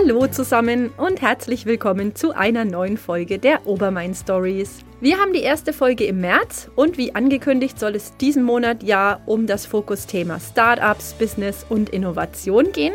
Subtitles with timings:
[0.00, 4.84] Hallo zusammen und herzlich willkommen zu einer neuen Folge der Obermain Stories.
[5.00, 9.18] Wir haben die erste Folge im März und wie angekündigt soll es diesen Monat ja
[9.26, 12.94] um das Fokusthema Startups, Business und Innovation gehen.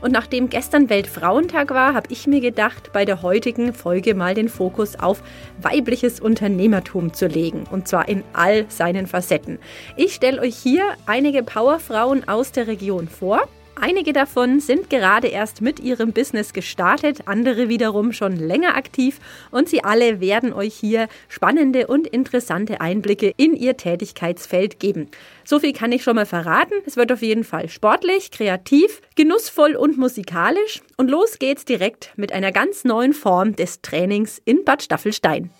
[0.00, 4.48] Und nachdem gestern Weltfrauentag war, habe ich mir gedacht, bei der heutigen Folge mal den
[4.48, 5.24] Fokus auf
[5.60, 7.64] weibliches Unternehmertum zu legen.
[7.68, 9.58] Und zwar in all seinen Facetten.
[9.96, 13.48] Ich stelle euch hier einige Powerfrauen aus der Region vor.
[13.80, 19.18] Einige davon sind gerade erst mit ihrem Business gestartet, andere wiederum schon länger aktiv
[19.50, 25.08] und sie alle werden euch hier spannende und interessante Einblicke in ihr Tätigkeitsfeld geben.
[25.44, 26.74] So viel kann ich schon mal verraten.
[26.86, 32.32] Es wird auf jeden Fall sportlich, kreativ, genussvoll und musikalisch und los geht's direkt mit
[32.32, 35.50] einer ganz neuen Form des Trainings in Bad Staffelstein.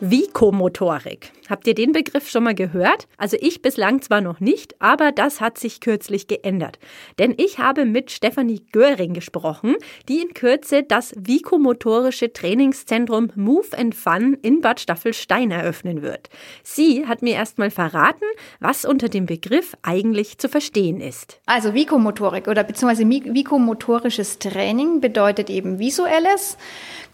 [0.00, 1.32] Vikomotorik.
[1.48, 3.06] Habt ihr den Begriff schon mal gehört?
[3.18, 6.78] Also ich bislang zwar noch nicht, aber das hat sich kürzlich geändert.
[7.18, 9.76] Denn ich habe mit Stefanie Göring gesprochen,
[10.08, 16.30] die in Kürze das Vikomotorische Trainingszentrum Move and Fun in Bad Staffelstein eröffnen wird.
[16.62, 18.24] Sie hat mir erstmal verraten,
[18.60, 21.40] was unter dem Begriff eigentlich zu verstehen ist.
[21.46, 26.56] Also Vikomotorik oder beziehungsweise Vikomotorisches Training bedeutet eben visuelles,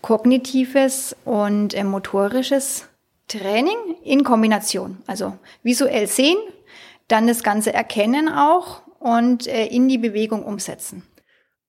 [0.03, 2.90] kognitives und äh, motorisches
[3.31, 4.99] Training in Kombination.
[5.07, 6.39] Also visuell sehen,
[7.09, 11.03] dann das Ganze erkennen auch und äh, in die Bewegung umsetzen.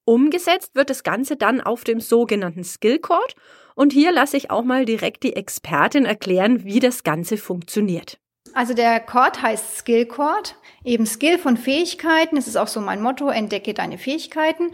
[0.04, 3.36] Umgesetzt wird das Ganze dann auf dem sogenannten Skillcord
[3.76, 8.18] und hier lasse ich auch mal direkt die Expertin erklären, wie das Ganze funktioniert.
[8.54, 12.36] Also der Chord heißt Skill Chord, eben Skill von Fähigkeiten.
[12.36, 14.72] Das ist auch so mein Motto, entdecke deine Fähigkeiten.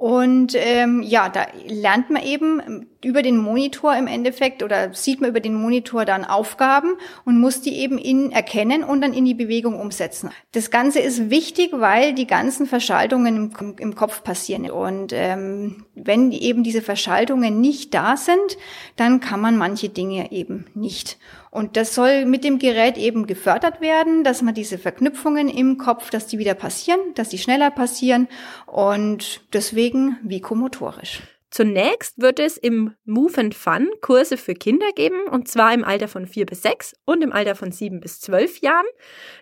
[0.00, 5.28] Und ähm, ja, da lernt man eben über den Monitor im Endeffekt oder sieht man
[5.28, 6.96] über den Monitor dann Aufgaben
[7.26, 10.30] und muss die eben in erkennen und dann in die Bewegung umsetzen.
[10.52, 14.70] Das Ganze ist wichtig, weil die ganzen Verschaltungen im, im Kopf passieren.
[14.70, 18.56] Und ähm, wenn eben diese Verschaltungen nicht da sind,
[18.96, 21.18] dann kann man manche Dinge eben nicht.
[21.50, 26.10] Und das soll mit dem Gerät eben gefördert werden, dass man diese Verknüpfungen im Kopf,
[26.10, 28.28] dass die wieder passieren, dass die schneller passieren.
[28.66, 31.22] Und deswegen vikomotorisch.
[31.50, 36.06] Zunächst wird es im Move and Fun Kurse für Kinder geben, und zwar im Alter
[36.06, 38.86] von vier bis sechs und im Alter von sieben bis zwölf Jahren.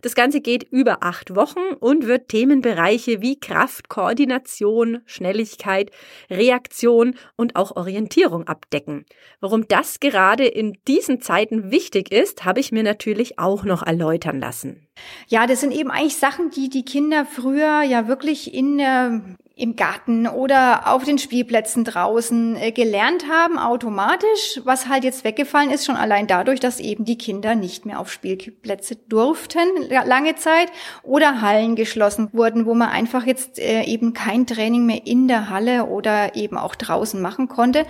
[0.00, 5.90] Das Ganze geht über acht Wochen und wird Themenbereiche wie Kraft, Koordination, Schnelligkeit,
[6.30, 9.04] Reaktion und auch Orientierung abdecken.
[9.40, 14.40] Warum das gerade in diesen Zeiten wichtig ist, habe ich mir natürlich auch noch erläutern
[14.40, 14.87] lassen.
[15.28, 19.20] Ja, das sind eben eigentlich Sachen, die die Kinder früher ja wirklich in der
[19.58, 25.70] im Garten oder auf den Spielplätzen draußen äh, gelernt haben, automatisch, was halt jetzt weggefallen
[25.70, 30.68] ist, schon allein dadurch, dass eben die Kinder nicht mehr auf Spielplätze durften lange Zeit
[31.02, 35.50] oder Hallen geschlossen wurden, wo man einfach jetzt äh, eben kein Training mehr in der
[35.50, 37.84] Halle oder eben auch draußen machen konnte.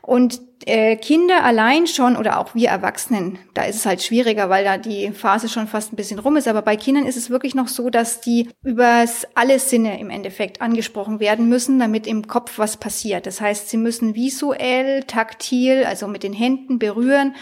[0.00, 4.64] Und äh, Kinder allein schon oder auch wir Erwachsenen, da ist es halt schwieriger, weil
[4.64, 6.48] da die Phase schon fast ein bisschen rum ist.
[6.48, 10.60] Aber bei Kindern ist es wirklich noch so, dass die übers alle Sinne im Endeffekt
[10.60, 13.26] angesprochen werden müssen, damit im Kopf was passiert.
[13.26, 17.34] Das heißt, sie müssen visuell, taktil, also mit den Händen berühren,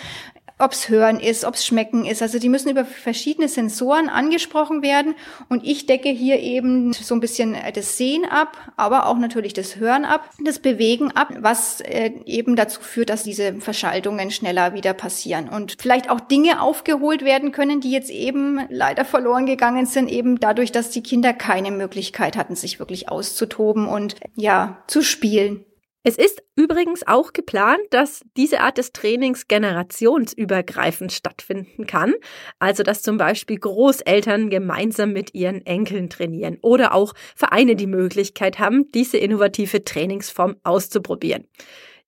[0.59, 2.23] ob's Hören ist, ob's Schmecken ist.
[2.23, 5.15] Also die müssen über verschiedene Sensoren angesprochen werden.
[5.49, 9.77] Und ich decke hier eben so ein bisschen das Sehen ab, aber auch natürlich das
[9.77, 14.95] Hören ab, das Bewegen ab, was äh, eben dazu führt, dass diese Verschaltungen schneller wieder
[14.95, 15.49] passieren.
[15.49, 20.41] Und vielleicht auch Dinge aufgeholt werden können, die jetzt eben leider verloren gegangen sind, eben
[20.41, 25.65] dadurch, dass die Kinder keine Möglichkeit hatten, sich wirklich auszutoben und ja, zu spielen.
[26.05, 32.15] Es ist übrigens auch geplant, dass diese Art des Trainings generationsübergreifend stattfinden kann.
[32.61, 38.59] Also, dass zum Beispiel Großeltern gemeinsam mit ihren Enkeln trainieren oder auch Vereine die Möglichkeit
[38.59, 41.49] haben, diese innovative Trainingsform auszuprobieren.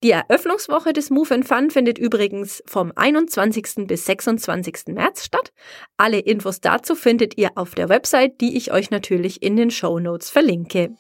[0.02, 3.86] Die Eröffnungswoche des Move and Fun findet übrigens vom 21.
[3.86, 4.94] bis 26.
[4.94, 5.52] März statt.
[5.98, 9.98] Alle Infos dazu findet ihr auf der Website, die ich euch natürlich in den Show
[9.98, 10.94] Notes verlinke.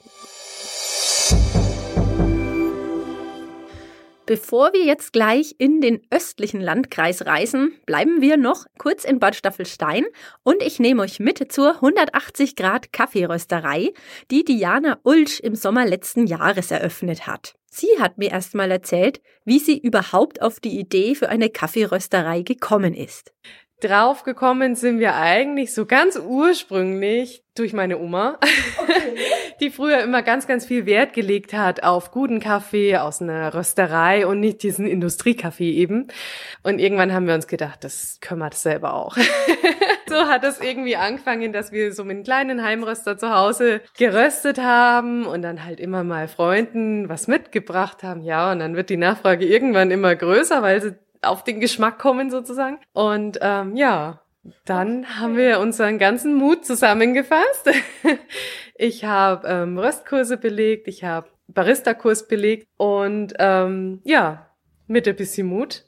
[4.30, 9.34] Bevor wir jetzt gleich in den östlichen Landkreis reisen, bleiben wir noch kurz in Bad
[9.34, 10.06] Staffelstein
[10.44, 13.92] und ich nehme euch mit zur 180 Grad Kaffeerösterei,
[14.30, 17.56] die Diana Ulsch im Sommer letzten Jahres eröffnet hat.
[17.66, 22.94] Sie hat mir erstmal erzählt, wie sie überhaupt auf die Idee für eine Kaffeerösterei gekommen
[22.94, 23.32] ist.
[23.80, 28.38] Draufgekommen sind wir eigentlich so ganz ursprünglich durch meine Oma,
[28.78, 29.16] okay.
[29.60, 34.26] die früher immer ganz, ganz viel Wert gelegt hat auf guten Kaffee aus einer Rösterei
[34.26, 36.08] und nicht diesen Industriekaffee eben.
[36.62, 39.16] Und irgendwann haben wir uns gedacht, das können wir das selber auch.
[40.08, 44.58] so hat es irgendwie angefangen, dass wir so mit einem kleinen Heimröster zu Hause geröstet
[44.58, 48.22] haben und dann halt immer mal Freunden was mitgebracht haben.
[48.22, 52.30] Ja, und dann wird die Nachfrage irgendwann immer größer, weil sie auf den Geschmack kommen
[52.30, 52.78] sozusagen.
[52.92, 54.20] Und ähm, ja,
[54.64, 57.70] dann haben wir unseren ganzen Mut zusammengefasst.
[58.74, 64.50] ich habe ähm, Röstkurse belegt, ich habe Barista-Kurs belegt und ähm, ja,
[64.86, 65.84] mit ein bisschen Mut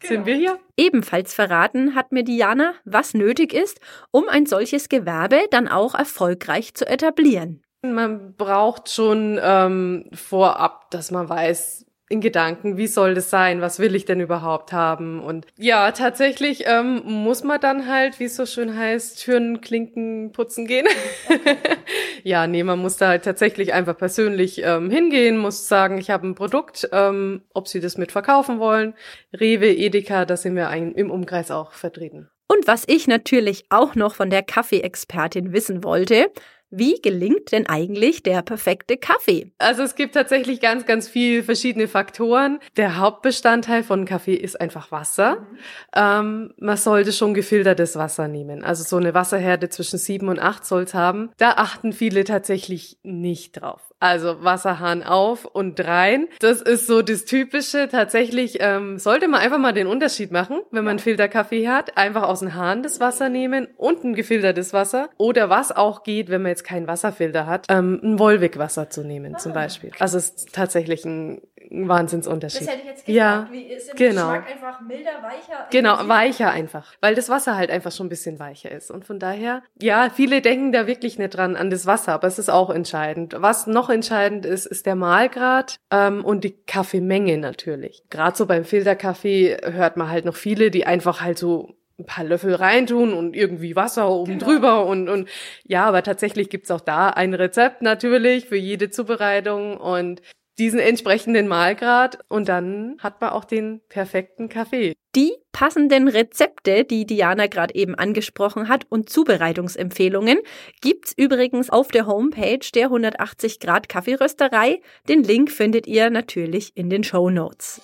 [0.00, 0.12] genau.
[0.12, 0.58] sind wir hier.
[0.76, 3.80] Ebenfalls verraten hat mir Diana, was nötig ist,
[4.10, 7.62] um ein solches Gewerbe dann auch erfolgreich zu etablieren.
[7.82, 13.78] Man braucht schon ähm, vorab, dass man weiß, in Gedanken, wie soll das sein, was
[13.78, 18.36] will ich denn überhaupt haben und ja, tatsächlich ähm, muss man dann halt, wie es
[18.36, 20.86] so schön heißt, Türen, Klinken putzen gehen.
[22.24, 26.26] ja, nee, man muss da halt tatsächlich einfach persönlich ähm, hingehen, muss sagen, ich habe
[26.26, 28.94] ein Produkt, ähm, ob sie das mitverkaufen wollen.
[29.38, 32.30] Rewe, Edeka, da sind wir ein, im Umkreis auch vertreten.
[32.50, 36.30] Und was ich natürlich auch noch von der Kaffeeexpertin wissen wollte,
[36.70, 39.52] wie gelingt denn eigentlich der perfekte Kaffee?
[39.58, 42.58] Also es gibt tatsächlich ganz, ganz viele verschiedene Faktoren.
[42.76, 45.36] Der Hauptbestandteil von Kaffee ist einfach Wasser.
[45.36, 45.58] Mhm.
[45.94, 48.62] Ähm, man sollte schon gefiltertes Wasser nehmen.
[48.62, 51.30] Also so eine Wasserhärte zwischen sieben und acht soll es haben.
[51.38, 53.87] Da achten viele tatsächlich nicht drauf.
[54.00, 56.28] Also Wasserhahn auf und rein.
[56.40, 57.88] Das ist so das Typische.
[57.90, 61.96] Tatsächlich ähm, sollte man einfach mal den Unterschied machen, wenn man Filterkaffee hat.
[61.96, 65.10] Einfach aus dem Hahn das Wasser nehmen und ein gefiltertes Wasser.
[65.16, 69.34] Oder was auch geht, wenn man jetzt keinen Wasserfilter hat, ähm, ein Wollwegwasser zu nehmen
[69.34, 69.90] ah, zum Beispiel.
[69.98, 72.62] Also es ist tatsächlich ein, ein Wahnsinnsunterschied.
[72.62, 73.16] Das hätte ich jetzt gefragt.
[73.16, 74.28] Ja, Wie ist genau.
[74.28, 75.66] Geschmack einfach milder, weicher?
[75.70, 76.94] Genau, weicher einfach.
[77.00, 78.90] Weil das Wasser halt einfach schon ein bisschen weicher ist.
[78.90, 82.38] Und von daher, ja, viele denken da wirklich nicht dran an das Wasser, aber es
[82.38, 83.34] ist auch entscheidend.
[83.38, 88.02] Was noch noch entscheidend ist, ist der Mahlgrad ähm, und die Kaffeemenge natürlich.
[88.10, 92.24] Gerade so beim Filterkaffee hört man halt noch viele, die einfach halt so ein paar
[92.24, 94.46] Löffel reintun und irgendwie Wasser oben genau.
[94.46, 95.28] drüber und, und
[95.64, 100.22] ja, aber tatsächlich gibt's auch da ein Rezept natürlich für jede Zubereitung und
[100.58, 104.94] diesen entsprechenden Mahlgrad und dann hat man auch den perfekten Kaffee.
[105.14, 110.38] Die passenden Rezepte, die Diana gerade eben angesprochen hat und Zubereitungsempfehlungen
[110.80, 114.80] gibt's übrigens auf der Homepage der 180 Grad Kaffeerösterei.
[115.08, 117.80] Den Link findet ihr natürlich in den Show Notes.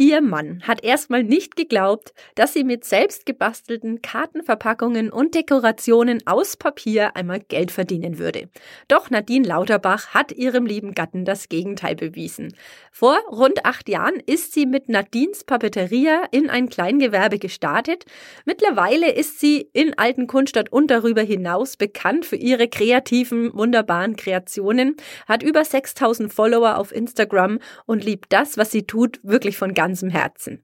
[0.00, 6.56] Ihr Mann hat erstmal nicht geglaubt, dass sie mit selbst gebastelten Kartenverpackungen und Dekorationen aus
[6.56, 8.48] Papier einmal Geld verdienen würde.
[8.88, 12.54] Doch Nadine Lauterbach hat ihrem lieben Gatten das Gegenteil bewiesen.
[12.90, 18.06] Vor rund acht Jahren ist sie mit Nadines Papeteria in ein Kleingewerbe gestartet.
[18.46, 24.96] Mittlerweile ist sie in Alten Kunststadt und darüber hinaus bekannt für ihre kreativen, wunderbaren Kreationen,
[25.28, 29.89] hat über 6000 Follower auf Instagram und liebt das, was sie tut, wirklich von ganz
[29.90, 30.62] ganzem Herzen.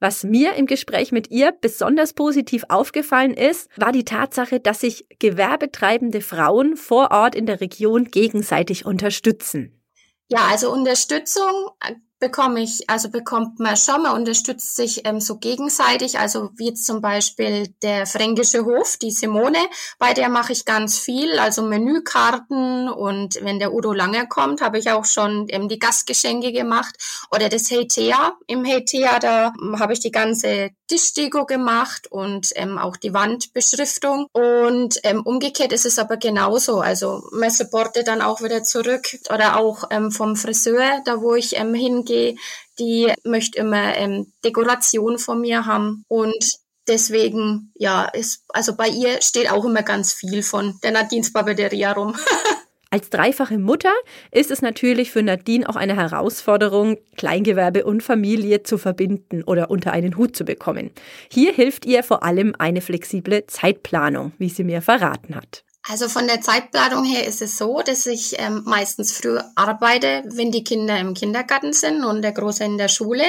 [0.00, 5.06] Was mir im Gespräch mit ihr besonders positiv aufgefallen ist, war die Tatsache, dass sich
[5.18, 9.82] gewerbetreibende Frauen vor Ort in der Region gegenseitig unterstützen.
[10.28, 11.70] Ja, also Unterstützung
[12.18, 16.86] bekomme ich, also bekommt man schon, man unterstützt sich ähm, so gegenseitig, also wie jetzt
[16.86, 19.58] zum Beispiel der Fränkische Hof, die Simone,
[19.98, 24.78] bei der mache ich ganz viel, also Menükarten und wenn der Udo Langer kommt, habe
[24.78, 26.94] ich auch schon ähm, die Gastgeschenke gemacht.
[27.34, 28.32] Oder das Heitea.
[28.46, 34.26] Im Heitea, da habe ich die ganze Tischdeko gemacht und ähm, auch die Wandbeschriftung.
[34.32, 39.58] Und ähm, umgekehrt ist es aber genauso, also man supportet dann auch wieder zurück oder
[39.58, 42.36] auch ähm, vom Friseur, da wo ich ähm, hingehe, gehe,
[42.78, 46.04] die möchte immer ähm, Dekoration von mir haben.
[46.08, 51.32] Und deswegen, ja, ist, also bei ihr steht auch immer ganz viel von der Nadines
[51.32, 52.16] Papeteria rum.
[52.90, 53.92] Als dreifache Mutter
[54.32, 59.92] ist es natürlich für Nadine auch eine Herausforderung, Kleingewerbe und Familie zu verbinden oder unter
[59.92, 60.90] einen Hut zu bekommen.
[61.30, 65.64] Hier hilft ihr vor allem eine flexible Zeitplanung, wie sie mir verraten hat.
[65.90, 70.52] Also von der Zeitplanung her ist es so, dass ich ähm, meistens früh arbeite, wenn
[70.52, 73.24] die Kinder im Kindergarten sind und der Große in der Schule.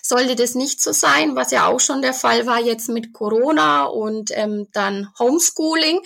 [0.00, 3.84] Sollte das nicht so sein, was ja auch schon der Fall war jetzt mit Corona
[3.84, 6.00] und ähm, dann Homeschooling,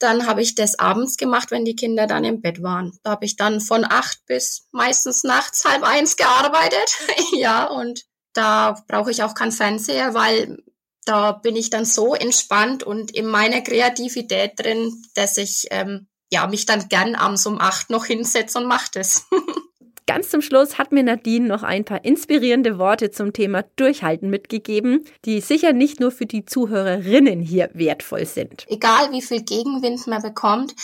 [0.00, 2.98] dann habe ich das abends gemacht, wenn die Kinder dann im Bett waren.
[3.04, 6.96] Da habe ich dann von acht bis meistens nachts halb eins gearbeitet.
[7.32, 10.58] ja, und da brauche ich auch keinen Fernseher, weil
[11.04, 16.46] da bin ich dann so entspannt und in meiner Kreativität drin, dass ich ähm, ja
[16.46, 19.26] mich dann gern abends um acht noch hinsetze und mache das.
[20.06, 25.04] Ganz zum Schluss hat mir Nadine noch ein paar inspirierende Worte zum Thema Durchhalten mitgegeben,
[25.26, 28.64] die sicher nicht nur für die Zuhörerinnen hier wertvoll sind.
[28.68, 30.74] Egal wie viel Gegenwind man bekommt,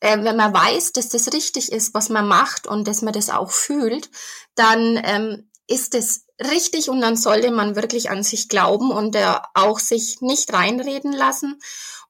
[0.00, 3.28] äh, wenn man weiß, dass das richtig ist, was man macht und dass man das
[3.28, 4.10] auch fühlt,
[4.54, 9.34] dann ähm, ist es richtig und dann sollte man wirklich an sich glauben und äh,
[9.54, 11.60] auch sich nicht reinreden lassen.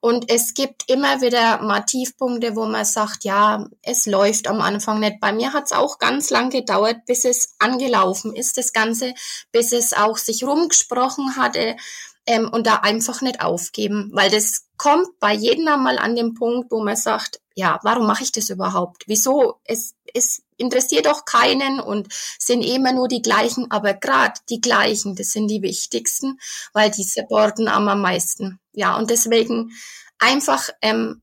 [0.00, 4.98] Und es gibt immer wieder mal Tiefpunkte, wo man sagt, ja, es läuft am Anfang
[4.98, 5.20] nicht.
[5.20, 9.14] Bei mir hat es auch ganz lang gedauert, bis es angelaufen ist, das Ganze,
[9.52, 11.76] bis es auch sich rumgesprochen hatte
[12.26, 16.70] ähm, und da einfach nicht aufgeben, weil das kommt bei jedem einmal an den Punkt,
[16.70, 19.04] wo man sagt, ja, warum mache ich das überhaupt?
[19.06, 19.60] Wieso?
[19.64, 25.16] Es, es interessiert doch keinen und sind immer nur die gleichen, aber gerade die gleichen,
[25.16, 26.38] das sind die wichtigsten,
[26.72, 28.58] weil die supporten am meisten.
[28.72, 29.72] Ja, und deswegen
[30.18, 31.20] einfach ähm,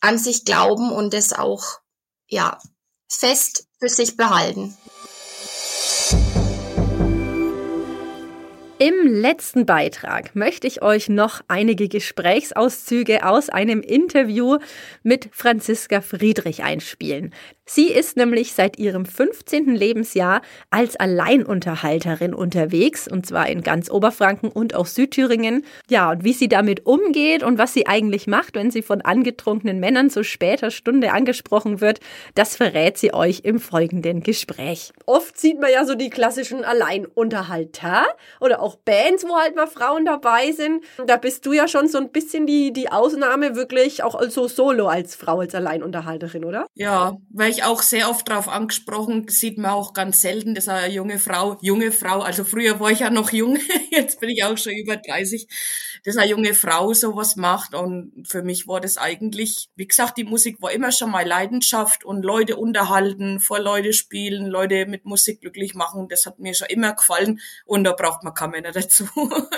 [0.00, 1.80] an sich glauben und es auch
[2.28, 2.58] ja
[3.08, 4.76] fest für sich behalten.
[8.84, 14.58] Im letzten Beitrag möchte ich euch noch einige Gesprächsauszüge aus einem Interview
[15.04, 17.32] mit Franziska Friedrich einspielen.
[17.64, 19.76] Sie ist nämlich seit ihrem 15.
[19.76, 25.64] Lebensjahr als Alleinunterhalterin unterwegs, und zwar in ganz Oberfranken und auch Südthüringen.
[25.88, 29.78] Ja, und wie sie damit umgeht und was sie eigentlich macht, wenn sie von angetrunkenen
[29.78, 32.00] Männern zu später Stunde angesprochen wird,
[32.34, 34.92] das verrät sie euch im folgenden Gespräch.
[35.06, 38.06] Oft sieht man ja so die klassischen Alleinunterhalter
[38.40, 40.84] oder auch Bands, wo halt mal Frauen dabei sind.
[41.06, 44.88] Da bist du ja schon so ein bisschen die, die Ausnahme, wirklich auch so solo
[44.88, 46.66] als Frau, als Alleinunterhalterin, oder?
[46.74, 50.92] Ja, weil ich auch sehr oft darauf angesprochen, sieht man auch ganz selten, dass eine
[50.92, 53.58] junge Frau, junge Frau, also früher war ich ja noch jung,
[53.90, 55.46] jetzt bin ich auch schon über 30,
[56.04, 60.24] dass eine junge Frau sowas macht und für mich war das eigentlich, wie gesagt, die
[60.24, 65.40] Musik war immer schon mal Leidenschaft und Leute unterhalten, vor Leute spielen, Leute mit Musik
[65.40, 69.06] glücklich machen, das hat mir schon immer gefallen und da braucht man keine Männer dazu.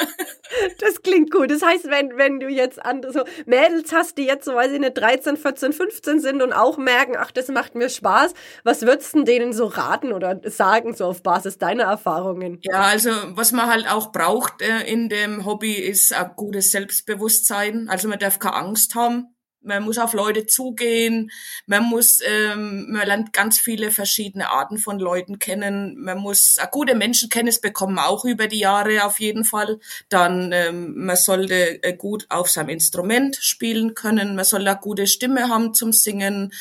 [0.79, 1.51] Das klingt gut.
[1.51, 4.79] Das heißt, wenn, wenn du jetzt andere so Mädels hast, die jetzt so, weiß ich
[4.79, 9.15] nicht, 13, 14, 15 sind und auch merken, ach, das macht mir Spaß, was würdest
[9.15, 12.61] du denen so raten oder sagen, so auf Basis deiner Erfahrungen?
[12.63, 17.89] Ja, also was man halt auch braucht äh, in dem Hobby ist ein gutes Selbstbewusstsein.
[17.89, 19.34] Also man darf keine Angst haben
[19.65, 21.31] man muss auf Leute zugehen,
[21.67, 26.71] man muss, ähm, man lernt ganz viele verschiedene Arten von Leuten kennen, man muss eine
[26.71, 29.81] gute Menschenkenntnis bekommen, auch über die Jahre auf jeden Fall.
[30.09, 35.07] Dann, ähm, man sollte äh, gut auf seinem Instrument spielen können, man soll eine gute
[35.07, 36.53] Stimme haben zum Singen.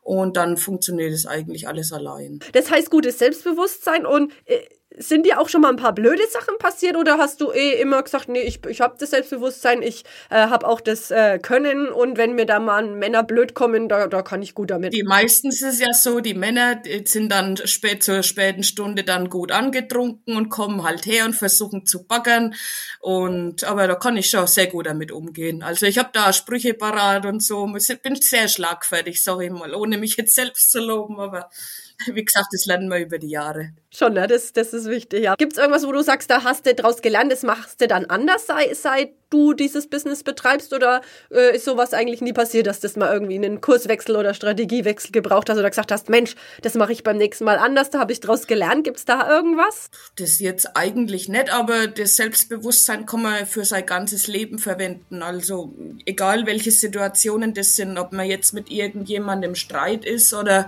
[0.00, 2.38] Und dann funktioniert es eigentlich alles allein.
[2.52, 4.60] Das heißt gutes Selbstbewusstsein und äh
[4.96, 8.02] sind dir auch schon mal ein paar blöde Sachen passiert oder hast du eh immer
[8.02, 12.16] gesagt, nee, ich, ich habe das Selbstbewusstsein, ich äh, habe auch das äh, Können und
[12.16, 14.94] wenn mir da mal Männer blöd kommen, da, da kann ich gut damit.
[14.94, 19.28] Die meistens ist es ja so, die Männer sind dann spät zur späten Stunde dann
[19.28, 22.54] gut angetrunken und kommen halt her und versuchen zu baggern
[23.00, 25.62] und aber da kann ich schon sehr gut damit umgehen.
[25.62, 29.74] Also ich habe da Sprüche parat und so, ich bin sehr schlagfertig, sag ich mal,
[29.74, 31.50] ohne mich jetzt selbst zu loben, aber
[32.12, 33.72] wie gesagt, das lernen wir über die Jahre.
[33.90, 34.26] Schon, ne?
[34.26, 35.34] das, das ist wichtig, ja.
[35.36, 38.06] Gibt es irgendwas, wo du sagst, da hast du draus gelernt, das machst du dann
[38.06, 40.72] anders, sei, seit du dieses Business betreibst?
[40.72, 45.10] Oder äh, ist sowas eigentlich nie passiert, dass das mal irgendwie einen Kurswechsel oder Strategiewechsel
[45.10, 48.12] gebraucht hast oder gesagt hast, Mensch, das mache ich beim nächsten Mal anders, da habe
[48.12, 48.84] ich draus gelernt.
[48.84, 49.90] Gibt es da irgendwas?
[50.16, 55.22] Das jetzt eigentlich nicht, aber das Selbstbewusstsein kann man für sein ganzes Leben verwenden.
[55.22, 55.74] Also
[56.06, 60.66] egal welche Situationen das sind, ob man jetzt mit irgendjemandem im Streit ist oder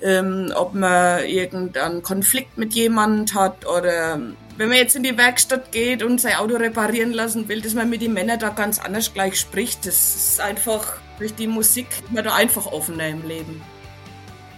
[0.00, 4.20] ähm, ob man irgendeinen Konflikt mit jemand hat oder
[4.60, 7.88] wenn man jetzt in die Werkstatt geht und sein Auto reparieren lassen will, dass man
[7.88, 9.86] mit den Männern da ganz anders gleich spricht.
[9.86, 13.62] Das ist einfach durch die Musik man da einfach offener im Leben.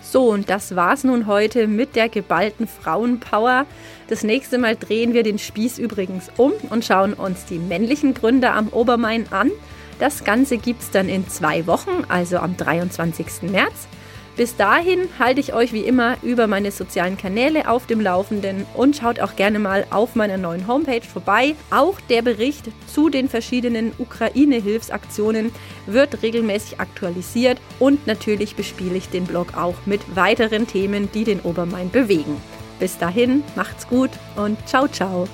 [0.02, 3.64] So, und das war's nun heute mit der geballten Frauenpower.
[4.08, 8.54] Das nächste Mal drehen wir den Spieß übrigens um und schauen uns die männlichen Gründer
[8.54, 9.52] am Obermain an.
[10.00, 13.42] Das Ganze gibt's dann in zwei Wochen, also am 23.
[13.42, 13.86] März.
[14.36, 18.96] Bis dahin halte ich euch wie immer über meine sozialen Kanäle auf dem Laufenden und
[18.96, 21.54] schaut auch gerne mal auf meiner neuen Homepage vorbei.
[21.70, 25.52] Auch der Bericht zu den verschiedenen Ukraine-Hilfsaktionen
[25.86, 31.40] wird regelmäßig aktualisiert und natürlich bespiele ich den Blog auch mit weiteren Themen, die den
[31.40, 32.40] Obermain bewegen.
[32.80, 35.28] Bis dahin, macht's gut und ciao, ciao.